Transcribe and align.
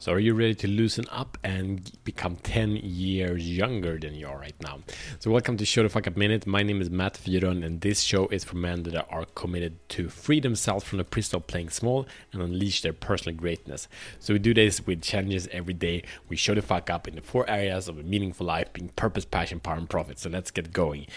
So, 0.00 0.12
are 0.12 0.18
you 0.18 0.32
ready 0.32 0.54
to 0.54 0.66
loosen 0.66 1.04
up 1.10 1.36
and 1.44 1.92
become 2.04 2.36
10 2.36 2.76
years 2.76 3.46
younger 3.46 3.98
than 3.98 4.14
you 4.14 4.28
are 4.28 4.38
right 4.38 4.54
now? 4.62 4.78
So, 5.18 5.30
welcome 5.30 5.58
to 5.58 5.66
Show 5.66 5.82
the 5.82 5.90
Fuck 5.90 6.06
Up 6.06 6.16
Minute. 6.16 6.46
My 6.46 6.62
name 6.62 6.80
is 6.80 6.88
Matt 6.88 7.20
Fyron, 7.22 7.62
and 7.62 7.82
this 7.82 8.00
show 8.00 8.26
is 8.28 8.42
for 8.42 8.56
men 8.56 8.84
that 8.84 9.06
are 9.10 9.26
committed 9.34 9.76
to 9.90 10.08
free 10.08 10.40
themselves 10.40 10.86
from 10.86 10.96
the 10.96 11.04
prison 11.04 11.36
of 11.36 11.46
playing 11.48 11.68
small 11.68 12.06
and 12.32 12.40
unleash 12.40 12.80
their 12.80 12.94
personal 12.94 13.36
greatness. 13.36 13.88
So, 14.20 14.32
we 14.32 14.38
do 14.38 14.54
this 14.54 14.86
with 14.86 15.02
challenges 15.02 15.46
every 15.52 15.74
day. 15.74 16.04
We 16.30 16.36
show 16.36 16.54
the 16.54 16.62
fuck 16.62 16.88
up 16.88 17.06
in 17.06 17.16
the 17.16 17.20
four 17.20 17.44
areas 17.50 17.86
of 17.86 17.98
a 17.98 18.02
meaningful 18.02 18.46
life 18.46 18.72
being 18.72 18.88
purpose, 18.96 19.26
passion, 19.26 19.60
power, 19.60 19.76
and 19.76 19.90
profit. 19.90 20.18
So, 20.18 20.30
let's 20.30 20.50
get 20.50 20.72
going. 20.72 21.08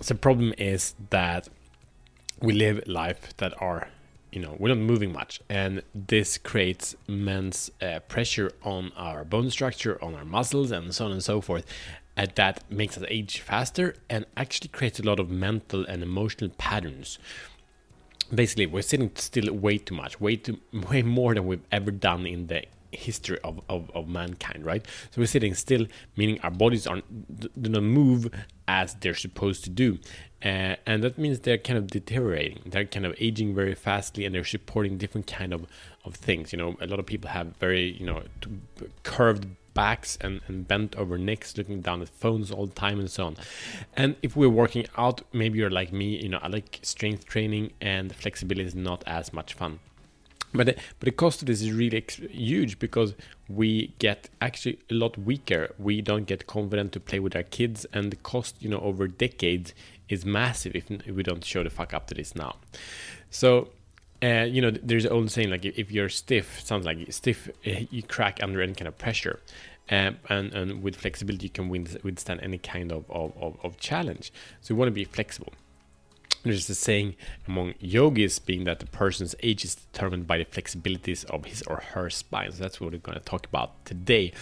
So, 0.00 0.14
the 0.14 0.18
problem 0.18 0.52
is 0.58 0.96
that 1.10 1.48
we 2.42 2.54
live 2.54 2.88
life 2.88 3.36
that 3.36 3.54
are 3.62 3.86
you 4.36 4.42
know 4.42 4.54
we're 4.58 4.68
not 4.68 4.76
moving 4.76 5.14
much. 5.14 5.40
And 5.48 5.82
this 5.94 6.36
creates 6.36 6.94
immense 7.08 7.70
uh, 7.80 8.00
pressure 8.00 8.52
on 8.62 8.92
our 8.94 9.24
bone 9.24 9.50
structure 9.50 9.98
on 10.04 10.14
our 10.14 10.26
muscles 10.26 10.70
and 10.70 10.94
so 10.94 11.06
on 11.06 11.12
and 11.12 11.24
so 11.24 11.40
forth. 11.40 11.64
And 12.18 12.30
that 12.34 12.70
makes 12.70 12.98
us 12.98 13.04
age 13.08 13.40
faster 13.40 13.94
and 14.10 14.26
actually 14.36 14.68
creates 14.68 15.00
a 15.00 15.04
lot 15.04 15.18
of 15.18 15.30
mental 15.30 15.86
and 15.86 16.02
emotional 16.02 16.50
patterns. 16.58 17.18
Basically 18.34 18.66
we're 18.66 18.82
sitting 18.82 19.10
still 19.14 19.50
way 19.54 19.78
too 19.78 19.94
much 19.94 20.20
way 20.20 20.36
too 20.36 20.60
way 20.90 21.00
more 21.00 21.32
than 21.32 21.46
we've 21.46 21.68
ever 21.72 21.90
done 21.90 22.26
in 22.26 22.48
the 22.48 22.62
history 22.96 23.38
of, 23.44 23.60
of, 23.68 23.90
of 23.94 24.08
mankind 24.08 24.64
right? 24.64 24.84
So 25.10 25.20
we're 25.20 25.26
sitting 25.26 25.54
still 25.54 25.86
meaning 26.16 26.40
our 26.42 26.50
bodies 26.50 26.86
aren't 26.86 27.04
do 27.62 27.68
not 27.70 27.82
move 27.82 28.30
as 28.68 28.94
they're 28.94 29.14
supposed 29.14 29.64
to 29.64 29.70
do. 29.70 29.98
Uh, 30.44 30.76
and 30.86 31.02
that 31.02 31.18
means 31.18 31.40
they're 31.40 31.58
kind 31.58 31.78
of 31.78 31.86
deteriorating. 31.86 32.60
They're 32.66 32.84
kind 32.84 33.06
of 33.06 33.14
aging 33.18 33.54
very 33.54 33.74
fastly 33.74 34.24
and 34.24 34.34
they're 34.34 34.44
supporting 34.44 34.98
different 34.98 35.26
kind 35.26 35.52
of, 35.52 35.66
of 36.04 36.14
things 36.14 36.52
you 36.52 36.58
know? 36.58 36.76
A 36.80 36.86
lot 36.86 36.98
of 36.98 37.06
people 37.06 37.30
have 37.30 37.56
very 37.56 37.92
you 37.92 38.06
know 38.06 38.22
curved 39.02 39.46
backs 39.74 40.16
and, 40.22 40.40
and 40.48 40.66
bent 40.66 40.96
over 40.96 41.18
necks 41.18 41.56
looking 41.58 41.82
down 41.82 42.00
at 42.00 42.08
phones 42.08 42.50
all 42.50 42.66
the 42.66 42.74
time 42.74 42.98
and 42.98 43.10
so 43.10 43.26
on. 43.26 43.36
And 43.94 44.16
if 44.22 44.34
we're 44.34 44.48
working 44.48 44.86
out 44.96 45.22
maybe 45.32 45.58
you're 45.58 45.70
like 45.70 45.92
me 45.92 46.16
you 46.22 46.28
know 46.28 46.38
i 46.42 46.48
like 46.48 46.80
strength 46.82 47.26
training 47.26 47.72
and 47.80 48.14
flexibility 48.14 48.66
is 48.66 48.74
not 48.74 49.04
as 49.06 49.32
much 49.32 49.54
fun 49.54 49.78
but 50.52 50.66
the, 50.66 50.74
but 50.98 51.06
the 51.06 51.10
cost 51.12 51.42
of 51.42 51.46
this 51.46 51.62
is 51.62 51.72
really 51.72 52.04
huge 52.30 52.78
because 52.78 53.14
we 53.48 53.94
get 53.98 54.28
actually 54.40 54.78
a 54.90 54.94
lot 54.94 55.18
weaker. 55.18 55.74
We 55.78 56.00
don't 56.00 56.24
get 56.24 56.46
confident 56.46 56.92
to 56.92 57.00
play 57.00 57.18
with 57.18 57.36
our 57.36 57.42
kids, 57.42 57.86
and 57.92 58.10
the 58.10 58.16
cost, 58.16 58.56
you 58.60 58.68
know, 58.68 58.80
over 58.80 59.06
decades 59.06 59.74
is 60.08 60.24
massive 60.24 60.74
if, 60.74 60.88
we 61.06 61.22
don't 61.22 61.44
show 61.44 61.62
the 61.62 61.70
fuck 61.70 61.92
up 61.92 62.06
to 62.08 62.14
this 62.14 62.34
now. 62.34 62.56
So 63.30 63.68
uh, 64.22 64.46
you 64.48 64.62
know, 64.62 64.70
there's 64.70 65.04
an 65.04 65.12
old 65.12 65.30
saying 65.30 65.50
like 65.50 65.64
if 65.64 65.90
you're 65.90 66.08
stiff, 66.08 66.60
sounds 66.64 66.86
like 66.86 67.12
stiff, 67.12 67.48
uh, 67.66 67.70
you 67.90 68.02
crack 68.02 68.40
under 68.42 68.62
any 68.62 68.74
kind 68.74 68.88
of 68.88 68.96
pressure. 68.98 69.40
Um, 69.88 70.16
and, 70.28 70.52
and 70.52 70.82
with 70.82 70.96
flexibility, 70.96 71.44
you 71.44 71.50
can 71.50 71.68
withstand 71.68 72.40
any 72.42 72.58
kind 72.58 72.90
of, 72.90 73.08
of, 73.08 73.32
of, 73.40 73.56
of 73.62 73.76
challenge. 73.78 74.32
So 74.60 74.74
you 74.74 74.78
want 74.78 74.88
to 74.88 74.92
be 74.92 75.04
flexible. 75.04 75.52
There's 76.46 76.68
a 76.70 76.74
saying 76.74 77.16
among 77.46 77.74
yogis 77.80 78.38
being 78.38 78.64
that 78.64 78.80
the 78.80 78.86
person's 78.86 79.34
age 79.42 79.64
is 79.64 79.74
determined 79.74 80.26
by 80.26 80.38
the 80.38 80.44
flexibilities 80.44 81.24
of 81.26 81.44
his 81.44 81.62
or 81.62 81.82
her 81.92 82.10
spine. 82.10 82.52
So 82.52 82.62
that's 82.62 82.80
what 82.80 82.92
we're 82.92 82.98
going 82.98 83.18
to 83.18 83.24
talk 83.24 83.46
about 83.46 83.84
today. 83.84 84.32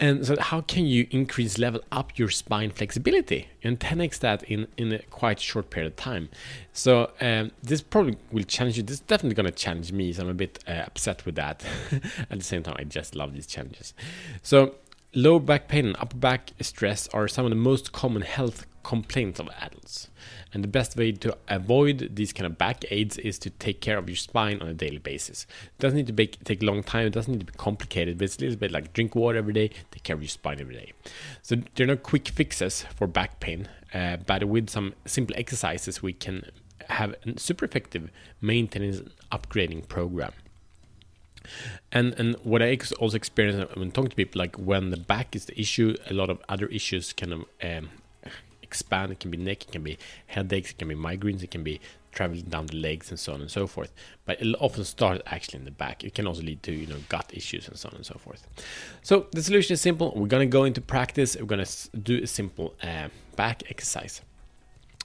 And 0.00 0.26
so, 0.26 0.36
how 0.40 0.60
can 0.60 0.86
you 0.86 1.06
increase 1.12 1.56
level 1.56 1.80
up 1.92 2.18
your 2.18 2.28
spine 2.28 2.70
flexibility 2.70 3.48
and 3.62 3.78
10x 3.78 4.18
that 4.20 4.42
in, 4.42 4.66
in 4.76 4.92
a 4.92 4.98
quite 5.04 5.38
short 5.38 5.70
period 5.70 5.92
of 5.92 5.96
time? 5.96 6.30
So, 6.72 7.12
um, 7.20 7.52
this 7.62 7.80
probably 7.80 8.16
will 8.32 8.42
challenge 8.42 8.76
you. 8.76 8.82
This 8.82 8.94
is 8.94 9.00
definitely 9.00 9.36
going 9.36 9.46
to 9.46 9.52
challenge 9.52 9.92
me. 9.92 10.12
So, 10.12 10.24
I'm 10.24 10.30
a 10.30 10.34
bit 10.34 10.58
uh, 10.66 10.82
upset 10.86 11.24
with 11.24 11.36
that. 11.36 11.64
At 12.30 12.38
the 12.38 12.42
same 12.42 12.64
time, 12.64 12.74
I 12.76 12.82
just 12.82 13.14
love 13.14 13.34
these 13.34 13.46
challenges. 13.46 13.94
So, 14.42 14.74
low 15.14 15.38
back 15.38 15.68
pain 15.68 15.86
and 15.86 15.96
upper 15.98 16.16
back 16.16 16.50
stress 16.60 17.08
are 17.08 17.28
some 17.28 17.44
of 17.44 17.50
the 17.50 17.56
most 17.56 17.92
common 17.92 18.22
health 18.22 18.66
complaints 18.82 19.40
of 19.40 19.48
adults. 19.60 20.08
And 20.52 20.62
the 20.62 20.68
best 20.68 20.96
way 20.96 21.10
to 21.12 21.36
avoid 21.48 22.10
these 22.14 22.32
kind 22.32 22.46
of 22.46 22.56
back 22.56 22.84
aids 22.90 23.18
is 23.18 23.38
to 23.40 23.50
take 23.50 23.80
care 23.80 23.98
of 23.98 24.08
your 24.08 24.16
spine 24.16 24.60
on 24.60 24.68
a 24.68 24.74
daily 24.74 24.98
basis. 24.98 25.46
It 25.64 25.80
doesn't 25.80 25.96
need 25.96 26.06
to 26.06 26.12
be, 26.12 26.28
take 26.28 26.62
a 26.62 26.66
long 26.66 26.82
time, 26.82 27.06
it 27.06 27.12
doesn't 27.12 27.32
need 27.32 27.46
to 27.46 27.52
be 27.52 27.58
complicated, 27.58 28.18
but 28.18 28.24
it's 28.24 28.36
a 28.36 28.40
little 28.42 28.56
bit 28.56 28.70
like 28.70 28.92
drink 28.92 29.14
water 29.14 29.38
every 29.38 29.52
day, 29.52 29.70
take 29.90 30.04
care 30.04 30.14
of 30.14 30.22
your 30.22 30.28
spine 30.28 30.60
every 30.60 30.74
day. 30.74 30.92
So 31.42 31.56
there 31.74 31.84
are 31.84 31.88
no 31.88 31.96
quick 31.96 32.28
fixes 32.28 32.84
for 32.94 33.06
back 33.06 33.40
pain, 33.40 33.68
uh, 33.92 34.18
but 34.18 34.44
with 34.44 34.70
some 34.70 34.94
simple 35.06 35.34
exercises, 35.36 36.02
we 36.02 36.12
can 36.12 36.50
have 36.88 37.14
a 37.26 37.38
super 37.38 37.64
effective 37.64 38.10
maintenance 38.40 39.00
upgrading 39.32 39.88
program. 39.88 40.32
And 41.92 42.14
and 42.14 42.36
what 42.42 42.62
I 42.62 42.78
also 42.98 43.16
experience 43.16 43.74
when 43.76 43.90
talking 43.90 44.10
to 44.10 44.16
people, 44.16 44.38
like 44.38 44.56
when 44.56 44.90
the 44.90 44.96
back 44.96 45.36
is 45.36 45.46
the 45.46 45.58
issue, 45.60 45.94
a 46.10 46.14
lot 46.14 46.30
of 46.30 46.38
other 46.48 46.66
issues 46.66 47.12
kind 47.12 47.32
of 47.32 47.44
um, 47.62 47.90
expand. 48.62 49.12
It 49.12 49.20
can 49.20 49.30
be 49.30 49.38
neck, 49.38 49.62
it 49.64 49.72
can 49.72 49.82
be 49.82 49.98
headaches, 50.26 50.70
it 50.70 50.78
can 50.78 50.88
be 50.88 50.94
migraines, 50.94 51.42
it 51.42 51.50
can 51.50 51.62
be 51.62 51.80
traveling 52.12 52.44
down 52.44 52.66
the 52.66 52.76
legs 52.76 53.10
and 53.10 53.18
so 53.18 53.34
on 53.34 53.40
and 53.40 53.50
so 53.50 53.66
forth. 53.66 53.92
But 54.24 54.40
it 54.40 54.54
often 54.60 54.84
starts 54.84 55.22
actually 55.26 55.58
in 55.60 55.64
the 55.64 55.70
back. 55.70 56.04
It 56.04 56.14
can 56.14 56.26
also 56.26 56.42
lead 56.42 56.62
to 56.64 56.72
you 56.72 56.86
know 56.86 56.98
gut 57.08 57.30
issues 57.32 57.68
and 57.68 57.78
so 57.78 57.88
on 57.88 57.96
and 57.96 58.06
so 58.06 58.16
forth. 58.18 58.46
So 59.02 59.26
the 59.32 59.42
solution 59.42 59.74
is 59.74 59.80
simple. 59.80 60.12
We're 60.16 60.28
gonna 60.28 60.46
go 60.46 60.64
into 60.64 60.80
practice. 60.80 61.36
We're 61.38 61.46
gonna 61.46 61.66
do 62.02 62.22
a 62.22 62.26
simple 62.26 62.74
uh, 62.82 63.08
back 63.36 63.62
exercise. 63.70 64.22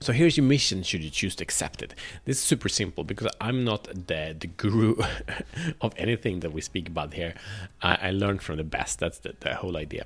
So 0.00 0.12
here's 0.12 0.36
your 0.36 0.44
mission 0.44 0.82
should 0.82 1.02
you 1.02 1.10
choose 1.10 1.34
to 1.36 1.42
accept 1.42 1.82
it. 1.82 1.94
This 2.24 2.36
is 2.36 2.42
super 2.42 2.68
simple 2.68 3.04
because 3.04 3.28
I'm 3.40 3.64
not 3.64 3.84
the, 3.84 4.36
the 4.38 4.48
guru 4.48 4.96
of 5.80 5.94
anything 5.96 6.40
that 6.40 6.52
we 6.52 6.60
speak 6.60 6.88
about 6.88 7.14
here. 7.14 7.34
I, 7.80 8.08
I 8.08 8.10
learned 8.10 8.42
from 8.42 8.56
the 8.58 8.64
best. 8.64 8.98
That's 8.98 9.18
the, 9.18 9.34
the 9.40 9.54
whole 9.54 9.76
idea. 9.76 10.04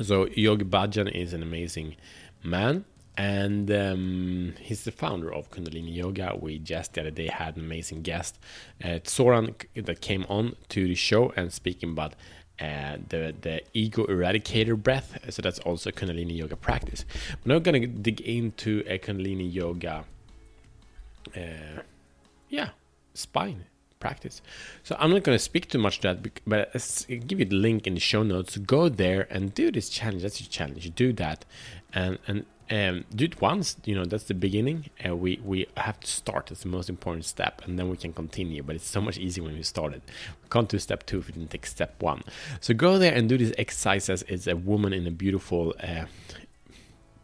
So 0.00 0.28
Yogi 0.28 0.64
Bhajan 0.64 1.10
is 1.10 1.32
an 1.32 1.42
amazing 1.42 1.96
man 2.42 2.84
and 3.18 3.68
um, 3.72 4.54
he's 4.60 4.84
the 4.84 4.92
founder 4.92 5.32
of 5.34 5.50
Kundalini 5.50 5.94
Yoga. 5.94 6.36
We 6.40 6.60
just 6.60 6.94
the 6.94 7.00
other 7.00 7.10
day 7.10 7.26
had 7.26 7.56
an 7.56 7.64
amazing 7.64 8.02
guest, 8.02 8.38
uh, 8.82 9.00
Soran, 9.02 9.56
that 9.74 10.00
came 10.00 10.24
on 10.28 10.54
to 10.68 10.86
the 10.86 10.94
show 10.94 11.32
and 11.36 11.52
speaking 11.52 11.90
about 11.90 12.14
the 12.58 13.34
the 13.40 13.62
ego 13.72 14.06
eradicator 14.06 14.80
breath. 14.80 15.18
So 15.30 15.42
that's 15.42 15.58
also 15.60 15.90
Kundalini 15.90 16.36
Yoga 16.36 16.56
practice. 16.56 17.04
We're 17.44 17.54
not 17.54 17.62
gonna 17.62 17.86
dig 17.86 18.20
into 18.20 18.82
a 18.86 18.98
Kundalini 18.98 19.52
Yoga, 19.52 20.04
uh, 21.36 21.82
yeah, 22.48 22.70
spine 23.14 23.64
practice. 23.98 24.40
So 24.82 24.96
I'm 24.98 25.10
not 25.10 25.22
going 25.24 25.36
to 25.36 25.42
speak 25.42 25.68
too 25.68 25.78
much 25.78 26.00
to 26.00 26.08
that, 26.08 26.40
but 26.46 26.70
I'll 26.74 27.16
give 27.18 27.40
you 27.40 27.44
the 27.44 27.56
link 27.56 27.86
in 27.86 27.94
the 27.94 28.00
show 28.00 28.22
notes. 28.22 28.56
Go 28.56 28.88
there 28.88 29.26
and 29.30 29.54
do 29.54 29.70
this 29.70 29.88
challenge. 29.88 30.22
That's 30.22 30.40
your 30.40 30.48
challenge. 30.48 30.94
Do 30.94 31.12
that, 31.14 31.44
and 31.92 32.18
and 32.26 32.46
um, 32.70 33.04
do 33.14 33.24
it 33.24 33.40
once. 33.40 33.76
You 33.84 33.94
know 33.94 34.04
that's 34.04 34.24
the 34.24 34.34
beginning. 34.34 34.90
And 35.00 35.12
uh, 35.12 35.16
we 35.16 35.40
we 35.44 35.66
have 35.76 36.00
to 36.00 36.06
start. 36.06 36.46
That's 36.46 36.62
the 36.62 36.68
most 36.68 36.88
important 36.88 37.24
step, 37.24 37.62
and 37.64 37.78
then 37.78 37.88
we 37.88 37.96
can 37.96 38.12
continue. 38.12 38.62
But 38.62 38.76
it's 38.76 38.88
so 38.88 39.00
much 39.00 39.18
easier 39.18 39.44
when 39.44 39.54
we 39.54 39.62
started. 39.62 40.02
We 40.42 40.48
can't 40.50 40.68
do 40.68 40.78
step 40.78 41.06
two 41.06 41.18
if 41.18 41.26
we 41.26 41.32
didn't 41.32 41.50
take 41.50 41.66
step 41.66 42.02
one. 42.02 42.22
So 42.60 42.74
go 42.74 42.98
there 42.98 43.14
and 43.14 43.28
do 43.28 43.38
these 43.38 43.54
exercises. 43.58 44.24
it's 44.28 44.46
a 44.46 44.56
woman 44.56 44.92
in 44.92 45.06
a 45.06 45.10
beautiful 45.10 45.74
uh, 45.82 46.06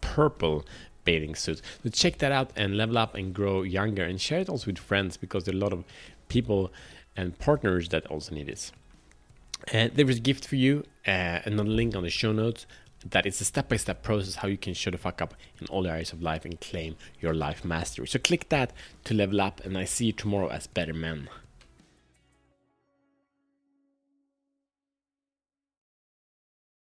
purple 0.01 0.65
bathing 1.05 1.35
suit. 1.35 1.61
So 1.83 1.91
check 1.91 2.19
that 2.19 2.33
out 2.33 2.51
and 2.57 2.77
level 2.77 2.99
up 2.99 3.15
and 3.15 3.35
grow 3.35 3.63
younger 3.63 4.05
and 4.05 4.21
share 4.21 4.41
it 4.41 4.49
also 4.49 4.67
with 4.67 4.79
friends 4.79 5.17
because 5.17 5.45
there 5.45 5.55
are 5.55 5.59
a 5.59 5.61
lot 5.61 5.73
of 5.73 5.85
people 6.29 6.73
and 7.17 7.39
partners 7.39 7.91
that 7.91 8.07
also 8.07 8.35
need 8.35 8.47
this. 8.47 8.73
And 9.73 9.93
there 9.95 10.09
is 10.09 10.19
a 10.19 10.21
gift 10.21 10.47
for 10.47 10.57
you, 10.57 10.85
uh, 11.07 11.41
another 11.45 11.69
link 11.69 11.97
on 11.97 12.03
the 12.03 12.11
show 12.11 12.33
notes. 12.33 12.67
That 13.11 13.27
is 13.27 13.41
a 13.41 13.45
step 13.45 13.69
by 13.69 13.77
step 13.77 14.03
process 14.03 14.37
how 14.37 14.49
you 14.49 14.57
can 14.57 14.73
show 14.73 14.91
the 14.91 14.99
fuck 14.99 15.21
up 15.21 15.35
in 15.61 15.67
all 15.67 15.87
areas 15.87 16.13
of 16.13 16.23
life 16.23 16.45
and 16.45 16.59
claim 16.61 16.97
your 17.21 17.35
life 17.35 17.65
mastery. 17.65 18.07
So 18.07 18.19
click 18.19 18.49
that 18.49 18.73
to 19.05 19.15
level 19.15 19.41
up, 19.41 19.61
and 19.65 19.77
I 19.77 19.85
see 19.85 20.07
you 20.07 20.13
tomorrow 20.13 20.49
as 20.49 20.67
better 20.67 20.95
men. 20.95 21.29